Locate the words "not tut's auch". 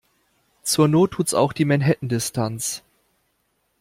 0.87-1.53